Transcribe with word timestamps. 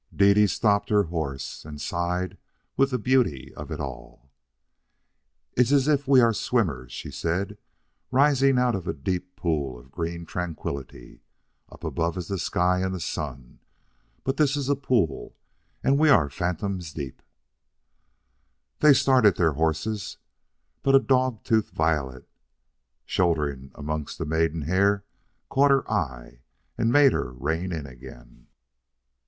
Dede 0.11 0.49
stopped 0.49 0.89
her 0.89 1.03
horse 1.03 1.63
and 1.63 1.79
sighed 1.79 2.39
with 2.75 2.89
the 2.89 2.97
beauty 2.97 3.53
of 3.53 3.69
it 3.69 3.79
all. 3.79 4.31
"It 5.55 5.67
is 5.69 5.73
as 5.73 5.87
if 5.87 6.07
we 6.07 6.19
are 6.21 6.33
swimmers," 6.33 6.91
she 6.91 7.11
said, 7.11 7.55
"rising 8.09 8.57
out 8.57 8.73
of 8.73 8.87
a 8.87 8.93
deep 8.95 9.35
pool 9.35 9.77
of 9.77 9.91
green 9.91 10.25
tranquillity. 10.25 11.21
Up 11.69 11.83
above 11.83 12.17
is 12.17 12.29
the 12.29 12.39
sky 12.39 12.81
and 12.81 12.95
the 12.95 12.99
sun, 12.99 13.59
but 14.23 14.37
this 14.37 14.57
is 14.57 14.69
a 14.69 14.75
pool, 14.75 15.35
and 15.83 15.99
we 15.99 16.09
are 16.09 16.31
fathoms 16.31 16.93
deep." 16.93 17.21
They 18.79 18.93
started 18.93 19.35
their 19.37 19.53
horses, 19.53 20.17
but 20.81 20.95
a 20.95 20.99
dog 20.99 21.43
tooth 21.43 21.69
violet, 21.69 22.27
shouldering 23.05 23.71
amongst 23.75 24.17
the 24.17 24.25
maidenhair, 24.25 25.05
caught 25.51 25.69
her 25.69 25.87
eye 25.91 26.41
and 26.75 26.91
made 26.91 27.13
her 27.13 27.31
rein 27.31 27.71
in 27.71 27.85
again. 27.85 28.47